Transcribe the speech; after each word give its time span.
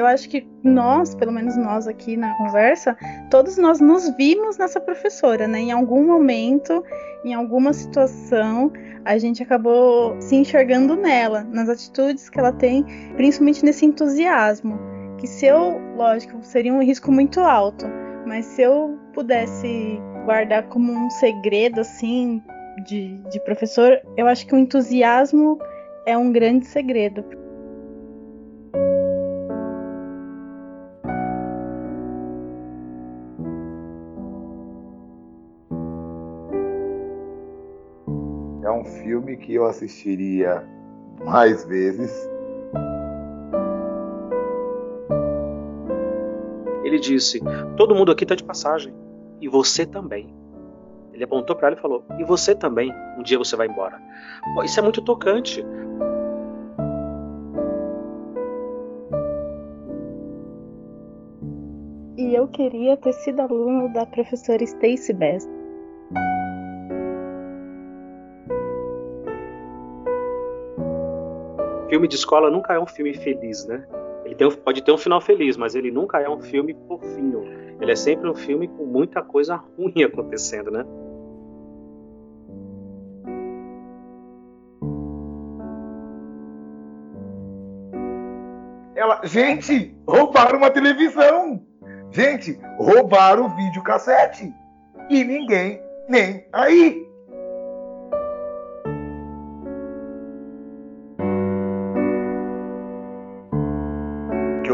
Eu 0.00 0.06
acho 0.06 0.30
que 0.30 0.46
nós, 0.64 1.14
pelo 1.14 1.30
menos 1.30 1.58
nós 1.58 1.86
aqui 1.86 2.16
na 2.16 2.34
conversa, 2.38 2.96
todos 3.30 3.58
nós 3.58 3.80
nos 3.80 4.08
vimos 4.16 4.56
nessa 4.56 4.80
professora, 4.80 5.46
né? 5.46 5.60
Em 5.60 5.72
algum 5.72 6.06
momento, 6.06 6.82
em 7.22 7.34
alguma 7.34 7.74
situação, 7.74 8.72
a 9.04 9.18
gente 9.18 9.42
acabou 9.42 10.18
se 10.18 10.36
enxergando 10.36 10.96
nela, 10.96 11.44
nas 11.44 11.68
atitudes 11.68 12.30
que 12.30 12.40
ela 12.40 12.50
tem, 12.50 12.82
principalmente 13.14 13.62
nesse 13.62 13.84
entusiasmo. 13.84 14.78
Que 15.18 15.26
se 15.26 15.44
eu, 15.44 15.78
lógico, 15.94 16.42
seria 16.42 16.72
um 16.72 16.82
risco 16.82 17.12
muito 17.12 17.38
alto, 17.40 17.84
mas 18.26 18.46
se 18.46 18.62
eu 18.62 18.98
pudesse 19.12 20.00
guardar 20.24 20.62
como 20.68 20.92
um 20.94 21.10
segredo, 21.10 21.82
assim, 21.82 22.42
de, 22.86 23.18
de 23.30 23.38
professor, 23.40 24.00
eu 24.16 24.26
acho 24.26 24.46
que 24.46 24.54
o 24.54 24.58
entusiasmo 24.58 25.58
é 26.06 26.16
um 26.16 26.32
grande 26.32 26.64
segredo. 26.64 27.22
É 38.62 38.70
um 38.70 38.84
filme 38.84 39.36
que 39.36 39.54
eu 39.54 39.66
assistiria 39.66 40.62
mais 41.24 41.64
vezes. 41.64 42.28
Ele 46.84 46.98
disse: 46.98 47.40
Todo 47.76 47.94
mundo 47.94 48.12
aqui 48.12 48.24
está 48.24 48.34
de 48.34 48.44
passagem. 48.44 48.94
E 49.40 49.48
você 49.48 49.86
também. 49.86 50.34
Ele 51.12 51.24
apontou 51.24 51.56
para 51.56 51.68
ela 51.68 51.76
e 51.76 51.80
falou: 51.80 52.04
E 52.18 52.24
você 52.24 52.54
também. 52.54 52.92
Um 53.18 53.22
dia 53.22 53.38
você 53.38 53.56
vai 53.56 53.66
embora. 53.66 54.00
Pô, 54.54 54.62
isso 54.62 54.78
é 54.78 54.82
muito 54.82 55.02
tocante. 55.02 55.64
E 62.18 62.34
eu 62.34 62.46
queria 62.48 62.96
ter 62.98 63.14
sido 63.14 63.40
aluno 63.40 63.90
da 63.92 64.04
professora 64.04 64.62
Stacy 64.62 65.12
Best. 65.14 65.59
Filme 71.90 72.06
de 72.06 72.14
escola 72.14 72.48
nunca 72.52 72.72
é 72.72 72.78
um 72.78 72.86
filme 72.86 73.12
feliz, 73.12 73.66
né? 73.66 73.84
Ele 74.24 74.36
tem, 74.36 74.48
pode 74.48 74.80
ter 74.80 74.92
um 74.92 74.96
final 74.96 75.20
feliz, 75.20 75.56
mas 75.56 75.74
ele 75.74 75.90
nunca 75.90 76.20
é 76.20 76.30
um 76.30 76.40
filme 76.40 76.72
fofinho. 76.86 77.42
Ele 77.80 77.90
é 77.90 77.96
sempre 77.96 78.30
um 78.30 78.34
filme 78.34 78.68
com 78.68 78.86
muita 78.86 79.20
coisa 79.22 79.56
ruim 79.56 80.00
acontecendo, 80.06 80.70
né? 80.70 80.86
Ela, 88.94 89.20
gente, 89.24 89.92
roubaram 90.06 90.58
uma 90.58 90.70
televisão. 90.70 91.60
Gente, 92.12 92.56
roubaram 92.78 93.46
o 93.46 93.56
videocassete. 93.56 94.54
E 95.08 95.24
ninguém 95.24 95.82
nem 96.08 96.46
aí. 96.52 97.09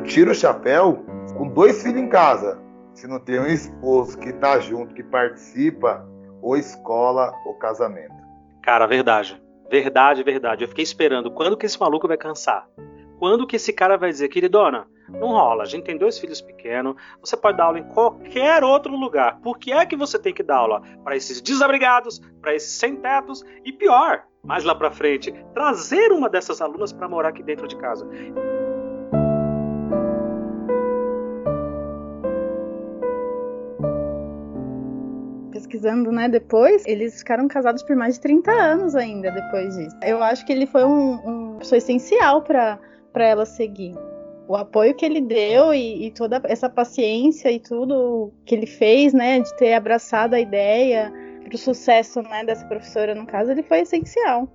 Eu 0.00 0.04
tiro 0.04 0.30
o 0.30 0.34
chapéu 0.34 1.04
com 1.36 1.46
dois 1.46 1.82
filhos 1.82 2.00
em 2.00 2.08
casa. 2.08 2.58
Se 2.94 3.06
não 3.06 3.20
tem 3.20 3.38
um 3.38 3.46
esposo 3.46 4.18
que 4.18 4.32
tá 4.32 4.58
junto, 4.58 4.94
que 4.94 5.02
participa, 5.02 6.06
ou 6.40 6.56
escola 6.56 7.34
ou 7.44 7.54
casamento. 7.54 8.14
Cara, 8.62 8.86
verdade. 8.86 9.40
Verdade, 9.70 10.22
verdade. 10.22 10.64
Eu 10.64 10.68
fiquei 10.68 10.82
esperando 10.82 11.30
quando 11.30 11.56
que 11.56 11.66
esse 11.66 11.78
maluco 11.78 12.08
vai 12.08 12.16
cansar. 12.16 12.66
Quando 13.18 13.46
que 13.46 13.56
esse 13.56 13.74
cara 13.74 13.98
vai 13.98 14.10
dizer, 14.10 14.28
queridona, 14.28 14.86
não 15.10 15.28
rola, 15.28 15.64
a 15.64 15.66
gente 15.66 15.84
tem 15.84 15.98
dois 15.98 16.18
filhos 16.18 16.40
pequenos, 16.40 16.94
você 17.20 17.36
pode 17.36 17.58
dar 17.58 17.64
aula 17.64 17.78
em 17.78 17.84
qualquer 17.84 18.64
outro 18.64 18.96
lugar. 18.96 19.38
Por 19.42 19.58
que 19.58 19.70
é 19.70 19.84
que 19.84 19.96
você 19.96 20.18
tem 20.18 20.32
que 20.32 20.42
dar 20.42 20.56
aula 20.56 20.82
para 21.04 21.14
esses 21.14 21.42
desabrigados, 21.42 22.18
para 22.40 22.54
esses 22.54 22.72
sem-tetos 22.72 23.44
e 23.66 23.72
pior, 23.72 24.22
mais 24.42 24.64
lá 24.64 24.74
para 24.74 24.90
frente, 24.90 25.30
trazer 25.52 26.10
uma 26.10 26.30
dessas 26.30 26.62
alunas 26.62 26.90
para 26.90 27.08
morar 27.08 27.28
aqui 27.28 27.42
dentro 27.42 27.68
de 27.68 27.76
casa? 27.76 28.08
Pesquisando, 35.80 36.12
né, 36.12 36.28
depois, 36.28 36.84
eles 36.86 37.18
ficaram 37.18 37.48
casados 37.48 37.82
por 37.82 37.96
mais 37.96 38.14
de 38.14 38.20
30 38.20 38.50
anos 38.50 38.94
ainda 38.94 39.30
depois 39.30 39.74
disso. 39.74 39.96
Eu 40.02 40.22
acho 40.22 40.44
que 40.44 40.52
ele 40.52 40.66
foi 40.66 40.84
um, 40.84 41.54
um 41.54 41.58
pessoa 41.58 41.78
essencial 41.78 42.42
para 42.42 42.78
ela 43.16 43.46
seguir. 43.46 43.94
O 44.46 44.56
apoio 44.56 44.94
que 44.94 45.06
ele 45.06 45.20
deu 45.20 45.72
e, 45.72 46.06
e, 46.06 46.10
toda 46.10 46.40
essa 46.44 46.68
paciência 46.68 47.50
e 47.50 47.60
tudo 47.60 48.32
que 48.44 48.54
ele 48.54 48.66
fez, 48.66 49.12
né, 49.12 49.40
de 49.40 49.56
ter 49.56 49.74
abraçado 49.74 50.34
a 50.34 50.40
ideia 50.40 51.12
para 51.44 51.54
o 51.54 51.58
sucesso, 51.58 52.20
né, 52.22 52.44
dessa 52.44 52.66
professora 52.66 53.14
no 53.14 53.26
caso, 53.26 53.50
ele 53.50 53.62
foi 53.62 53.80
essencial. 53.80 54.48